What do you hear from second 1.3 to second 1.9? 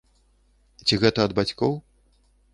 ад бацькоў?